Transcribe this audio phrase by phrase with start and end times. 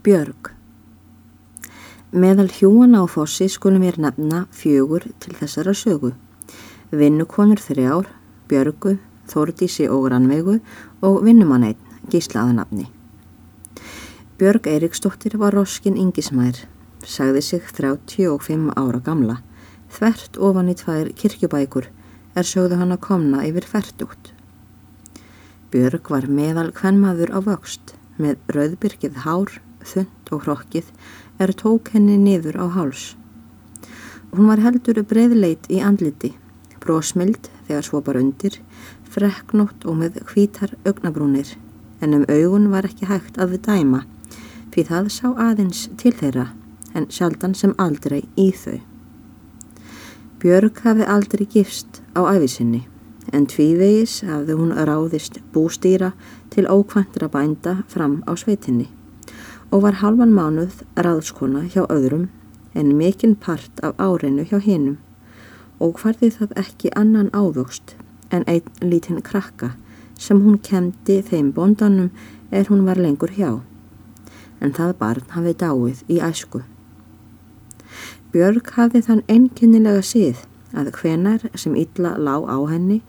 [0.00, 0.48] Björg
[2.16, 6.14] Meðal hjúana á fossi skulum ég nefna fjögur til þessara sögu.
[6.88, 8.08] Vinnukonur þrjár,
[8.48, 8.94] Björgu,
[9.28, 10.56] Þórdísi og Rannveigu
[11.04, 11.76] og vinnumanneinn,
[12.08, 12.88] gíslaðanafni.
[14.40, 16.64] Björg Eiríksdóttir var roskin yngismær,
[17.04, 19.42] sagði sig 35 ára gamla.
[19.92, 21.92] Þvert ofan í tvær kirkjubækur
[22.32, 24.32] er sögðu hann að komna yfir færtugt.
[25.68, 30.90] Björg var meðal hvernmaður á vöxt með rauðbyrkið hár, þund og hrokkið
[31.40, 33.14] er tók henni niður á háls.
[34.30, 36.34] Hún var heldur breiðleit í andliti,
[36.80, 38.60] brósmild þegar svo bara undir,
[39.10, 41.56] freknótt og með hvítar augnabrúnir,
[42.00, 44.04] en um augun var ekki hægt að við dæma,
[44.70, 46.46] fyrir það sá aðeins til þeirra,
[46.94, 48.78] en sjaldan sem aldrei í þau.
[50.40, 52.84] Björg hafi aldrei gifst á æfisinni,
[53.32, 56.14] en tvívegis hafði hún ráðist bústýra
[56.54, 58.88] til ókvantra bænda fram á sveitinni
[59.70, 62.28] og var halvan mánuð ráðskona hjá öðrum
[62.74, 64.98] en mikinn part af áreinu hjá hinnum
[65.80, 67.94] og hvarði það ekki annan ávöxt
[68.30, 69.72] en einn lítinn krakka
[70.20, 72.10] sem hún kemdi þeim bondanum
[72.50, 73.60] er hún var lengur hjá.
[74.60, 76.60] En það barn hafi dáið í æsku.
[78.32, 80.44] Björg hafi þann einnkinnilega síð
[80.76, 83.00] að hvenar sem illa lá á henni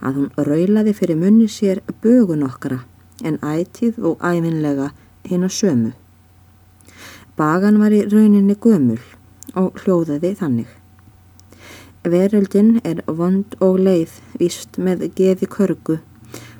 [0.00, 2.84] að hún raulaði fyrir munni sér bögun okkara
[3.24, 4.92] en ætið og æfinlega
[5.28, 5.90] hinn að sömu.
[7.40, 8.98] Bagan var í rauninni gömul
[9.56, 10.66] og hljóðaði þannig.
[12.04, 15.96] Veröldin er vond og leið, víst með geði körgu,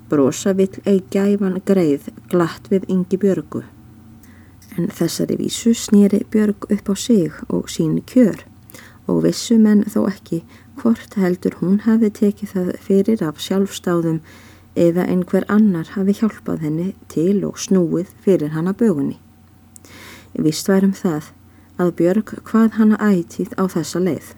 [0.08, 3.66] brosa vill ei gæfan greið, glatt við yngi björgu.
[4.78, 8.40] En þessari vísu snýri björg upp á sig og sín kjör
[9.04, 10.44] og vissu menn þó ekki
[10.80, 14.22] hvort heldur hún hafi tekið það fyrir af sjálfstáðum
[14.76, 19.20] eða einhver annar hafi hjálpað henni til og snúið fyrir hana bögunni.
[20.38, 21.32] Vist værum það
[21.80, 24.28] að Björg hvað hana ætið á þessa leið.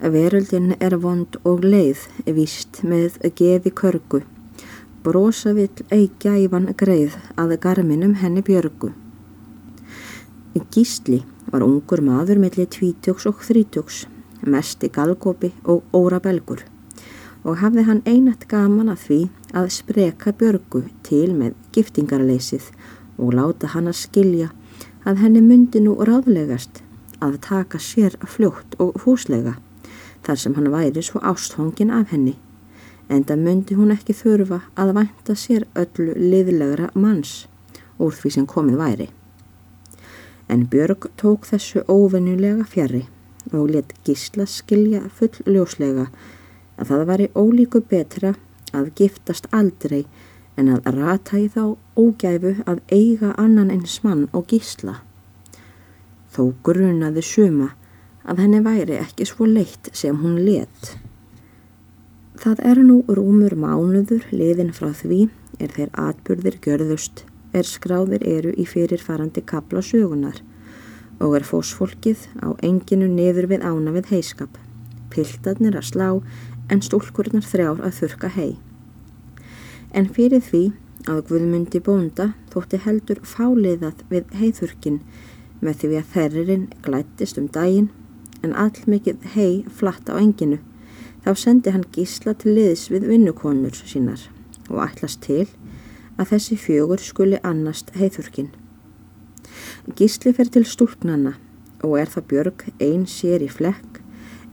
[0.00, 4.22] Veröldin er vond og leið, vist með gefi körgu.
[5.04, 8.94] Brosa vill eigja ívan greið að garminum henni Björgu.
[10.70, 14.04] Gísli var ungur maður mellir tvítjóks og þrítjóks,
[14.46, 16.64] mest í galgópi og óra belgur
[17.44, 19.20] og hafði hann einat gaman að því
[19.56, 22.68] að spreka Björgu til með giftingarleysið
[23.20, 24.50] og láta hann að skilja
[25.08, 26.82] að henni myndi nú ráðlegast
[27.24, 29.56] að taka sér fljótt og húslega
[30.26, 32.36] þar sem hann væri svo ásthongin af henni
[33.10, 37.46] en það myndi hún ekki þurfa að vænta sér öllu liðlegra manns
[38.00, 39.08] úr því sem komið væri.
[40.50, 43.04] En Björg tók þessu óvennulega fjari
[43.52, 46.06] og let gísla skilja full ljóslega
[46.78, 48.34] að það væri ólíku betra
[48.76, 50.04] að giftast aldrei
[50.56, 55.00] en að rata í þá ógæfu að eiga annan eins mann og gísla.
[56.30, 57.72] Þó grunaði suma
[58.24, 60.94] að henni væri ekki svo leitt sem hún let.
[62.40, 65.26] Það er nú rúmur mánuður liðin frá því
[65.60, 70.40] er þeir atbyrðir görðust er skráðir eru í fyrirfarandi kapla sögunar
[71.20, 74.54] og er fósfólkið á enginu niður við ána við heiskap,
[75.12, 76.08] piltarnir að slá
[76.70, 78.52] en stúlkurnar þrjár að þurka hei.
[79.90, 80.64] En fyrir því
[81.10, 85.00] að Guðmundi bónda þótti heldur fáliðað við heiðurkin
[85.60, 87.90] með því að þerririnn glættist um daginn
[88.44, 90.60] en allmikið hei flatt á enginu
[91.24, 94.28] þá sendi hann gísla til liðs við vinnukonur sínar
[94.70, 95.46] og ætlast til
[96.20, 98.50] að þessi fjögur skuli annast heiðurkin.
[99.96, 101.34] Gísli fer til stúlknanna
[101.82, 104.00] og er það Björg einn sér í flekk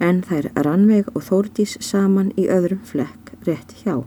[0.03, 4.03] en þær Rannveig og Þórdís saman í öðrum flekk rétt hjá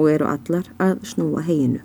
[0.00, 1.84] og eru allar að snúa heginu.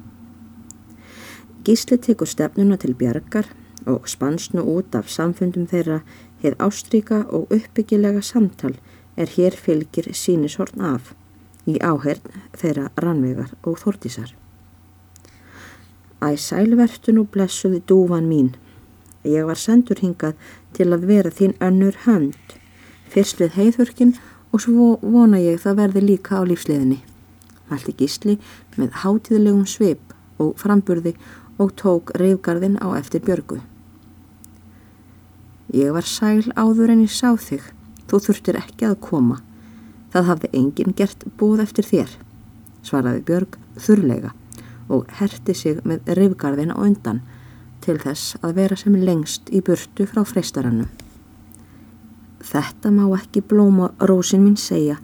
[1.65, 3.47] Gísli tekur stefnuna til bjargar
[3.85, 6.01] og spansnu út af samfundum þeirra
[6.43, 8.75] heið ástryka og uppbyggilega samtal
[9.17, 11.13] er hér fylgir sínishorn af
[11.65, 12.21] í áhern
[12.53, 14.35] þeirra rannvegar og þortísar.
[16.21, 18.53] Æ sælvertun og blessuði dúvan mín.
[19.25, 20.37] Ég var sendur hingað
[20.77, 22.37] til að vera þín önnur hönd,
[23.09, 24.15] fyrst við heiðhörkin
[24.53, 27.01] og svo vona ég það verði líka á lífsliðinni
[27.69, 28.37] mælti gísli
[28.75, 31.15] með hátíðlegum sveip og framburði
[31.57, 33.61] og tók reyfgarðin á eftir björgu.
[35.73, 37.63] Ég var sæl áður en ég sá þig,
[38.07, 39.39] þú þurftir ekki að koma.
[40.13, 42.11] Það hafði enginn gert búð eftir þér,
[42.85, 44.31] svaraði Björg þurrlega
[44.87, 47.23] og herti sig með reyfgarðin á undan
[47.81, 50.87] til þess að vera sem lengst í burtu frá freistarannum.
[52.45, 54.99] Þetta má ekki blóma rósin mín segja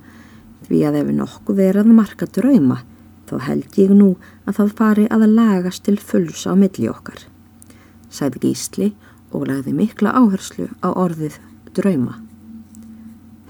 [0.67, 2.81] Því að ef nokkuð er að marka drauma
[3.31, 4.09] þá held ég nú
[4.45, 7.27] að það fari að lagast til fulls á milli okkar.
[8.11, 8.89] sagði Gísli
[9.31, 11.37] og lagði mikla áherslu á orðið
[11.71, 12.17] drauma.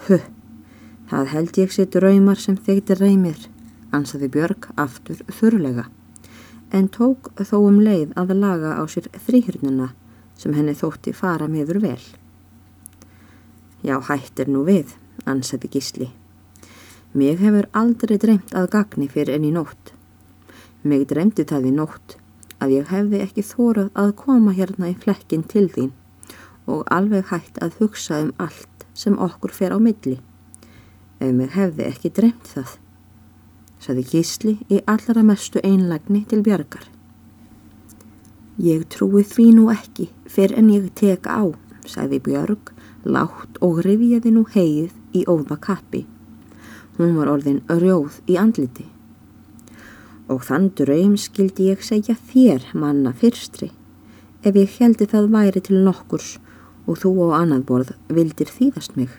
[0.05, 0.21] Huh,
[1.09, 3.39] það held ég sé draumar sem þeigti reymir,
[3.89, 5.87] ansaði Björg aftur þurrlega,
[6.69, 9.91] en tók þó um leið að laga á sér þrýhjörnuna
[10.37, 12.01] sem henni þótti fara meður vel.
[13.81, 14.93] Já, hættir nú við,
[15.25, 16.13] ansaði Gísli.
[17.13, 19.91] Mig hefur aldrei dreymt að gagni fyrir enn í nótt.
[20.83, 22.15] Mig dreymdi það í nótt
[22.63, 25.91] að ég hefði ekki þórað að koma hérna í flekkin til þín
[26.71, 30.21] og alveg hægt að hugsa um allt sem okkur fer á milli.
[31.19, 32.77] Ef mig hefði ekki dreymt það,
[33.81, 36.87] saði Gísli í allra mestu einlagni til bjargar.
[38.61, 41.49] Ég trúi því nú ekki fyrir en ég tek á,
[41.83, 42.71] sagði Björg,
[43.03, 46.05] látt og rifjaði nú heið í óða kappi.
[46.97, 48.87] Hún var orðin rjóð í andliti.
[50.31, 53.71] Og þann draum skildi ég segja þér manna fyrstri
[54.41, 56.35] ef ég heldi það væri til nokkurs
[56.89, 59.09] og þú á annað borð vildir þýðast mig.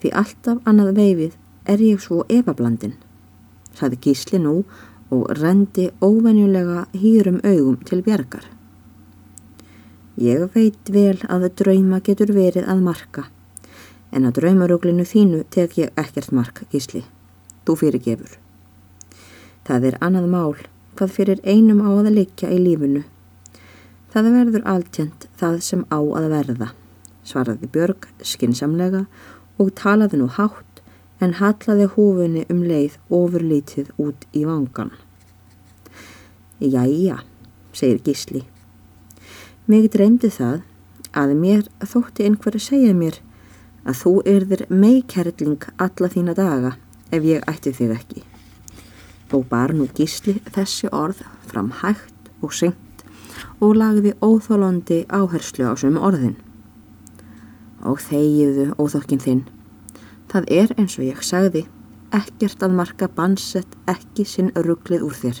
[0.00, 2.96] Því alltaf annað veifið er ég svo efablandin
[3.76, 4.62] saði gísli nú
[5.12, 8.44] og rendi óvenjulega hýrum augum til bjargar.
[10.16, 13.28] Ég veit vel að drauma getur verið að marka
[14.12, 17.06] en að draumaruglinu þínu tek ég ekkert mark gísli
[17.66, 18.38] þú fyrir gefur
[19.62, 20.54] Það er annað mál
[20.98, 23.04] hvað fyrir einum á að liggja í lífunu.
[24.12, 26.68] Það verður alltjönd það sem á að verða,
[27.24, 29.04] svaraði Björg skinsamlega
[29.62, 30.82] og talaði nú hátt
[31.22, 34.90] en hallaði húfunni um leið ofurlítið út í vangan.
[36.58, 37.22] Jæja,
[37.72, 38.42] segir Gísli.
[39.70, 40.66] Mig dreymdi það
[41.14, 43.22] að mér þótti einhverju segja mér
[43.86, 46.76] að þú erðir meikærling alla þína daga
[47.10, 48.28] ef ég ætti þig ekki
[49.32, 53.04] og bar nú gísli þessi orð fram hægt og syngt
[53.62, 56.36] og lagði óþólandi áherslu á sem orðin.
[57.82, 59.44] Og þegiðu óþokkin þinn.
[60.30, 61.64] Það er eins og ég sagði,
[62.14, 65.40] ekkert að marka bannsett ekki sinn rugglið úr þér,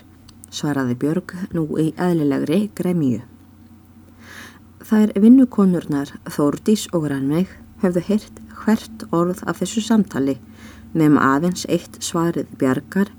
[0.50, 3.22] svaraði Björg nú í eðlilegri gremíu.
[4.82, 10.38] Það er vinnukonurnar Þórdís og Rannveig höfðu hirt hvert orð af þessu samtali
[10.92, 13.10] nefn aðeins eitt svarið Bjargar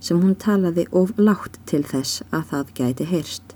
[0.00, 3.54] sem hún talaði of látt til þess að það gæti heyrst.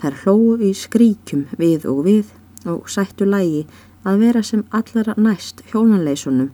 [0.00, 2.30] Þær hlóu í skríkjum við og við
[2.68, 3.66] og sættu lægi
[4.04, 6.52] að vera sem allara næst hjónanleisunum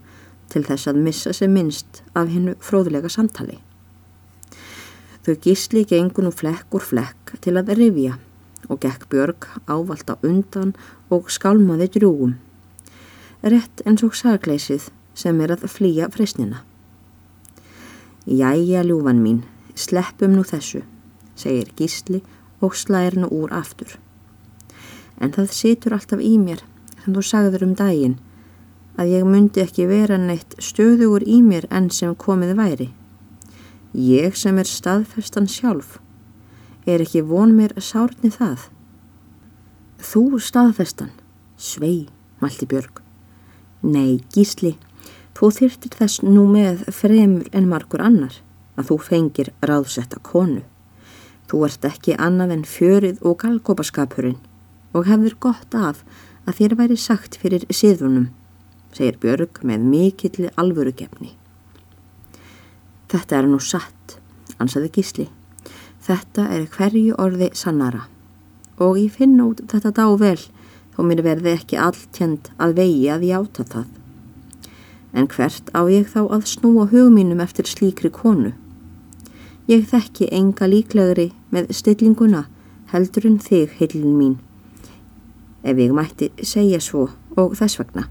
[0.51, 3.59] til þess að missa sem minnst af hennu fróðlega samtali.
[5.27, 8.19] Þau gísli gengun og flekk úr flekk til að rifja
[8.71, 10.75] og gekk Björg ávalt á undan
[11.11, 12.37] og skálmaði drúgum.
[13.47, 16.65] Rett eins og sagleysið sem er að flýja frisnina.
[18.27, 19.45] Jæja, ljúfan mín,
[19.79, 20.81] sleppum nú þessu,
[21.39, 22.25] segir gísli
[22.59, 23.93] og slæðir nú úr aftur.
[25.23, 26.65] En það situr alltaf í mér,
[27.05, 28.19] sem þú sagður um daginn,
[28.99, 32.91] að ég myndi ekki vera neitt stöðugur í mér enn sem komið væri.
[33.95, 36.01] Ég sem er staðfestan sjálf,
[36.83, 38.73] er ekki von mér sárni það.
[40.03, 41.15] Þú staðfestan,
[41.55, 42.09] svei,
[42.43, 43.06] malti Björg.
[43.83, 44.77] Nei, gísli,
[45.37, 48.39] Þú þyrtir þess nú með fremur en margur annar
[48.81, 50.63] að þú fengir ráðsetta konu.
[51.45, 54.39] Þú ert ekki annað en fjörið og galgópaskapurinn
[54.97, 56.01] og hefur gott af
[56.49, 58.31] að þér væri sagt fyrir siðunum,
[58.97, 61.35] segir Björg með mikill alvörugefni.
[63.13, 64.17] Þetta er nú satt,
[64.57, 65.29] ansaði Gísli.
[66.01, 68.07] Þetta er hverju orði sannara
[68.81, 70.41] og ég finn út þetta dá vel
[70.97, 73.89] þó mér verði ekki alltjent að vegi að ég áta það.
[75.17, 78.55] En hvert á ég þá að snúa hugmínum eftir slíkri konu?
[79.69, 82.47] Ég þekki enga líklegri með stillinguna
[82.93, 84.35] heldur en þig, heilin mín.
[85.67, 88.07] Ef ég mætti segja svo og þess vegna.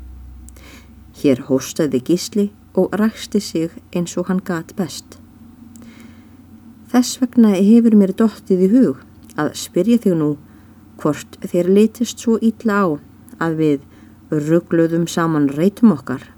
[1.16, 5.18] Hér hóstaði gísli og ræksti sig eins og hann gat best.
[6.92, 9.06] Þess vegna hefur mér dóttið í hug
[9.40, 10.34] að spyrja þig nú
[11.02, 12.86] hvort þér litist svo ítla á
[13.48, 13.90] að við
[14.32, 16.36] ruggluðum saman reytum okkar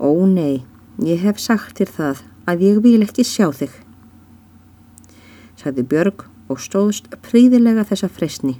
[0.00, 0.64] Ó nei,
[1.04, 3.72] ég hef sagt þér það að ég vil ekki sjá þig.
[5.60, 8.54] Sæði Björg og stóðst príðilega þessa fresni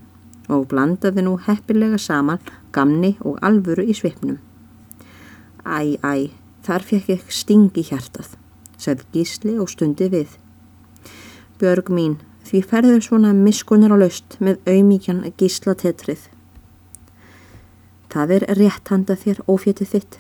[0.53, 2.43] og blandaði nú heppilega saman
[2.77, 4.37] gamni og alvöru í svipnum.
[5.65, 6.29] Æ, æ,
[6.61, 8.37] þar fekk ég stingi hjartað,
[8.77, 10.37] sæði gísli og stundi við.
[11.57, 12.19] Björg mín,
[12.51, 16.25] því ferður svona miskunar á laust með auðmíkjan gísla tetrið.
[18.11, 20.17] Það er rétt handa þér ófétið þitt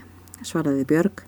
[0.46, 1.24] svaraði Björg.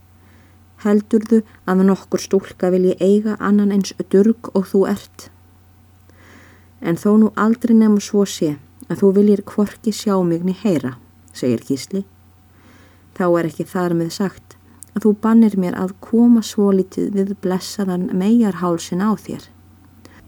[0.82, 5.28] Heldurðu að nokkur stúlka vilji eiga annan eins durg og þú ert?
[6.82, 8.56] En þó nú aldrei nefnum svo sé
[8.88, 10.96] að þú viljir kvorki sjá mig niður heyra,
[11.34, 12.04] segir Gísli.
[13.18, 14.56] Þá er ekki þar með sagt
[14.92, 19.50] að þú bannir mér að koma svo litið við blessaðan megarhálsin á þér.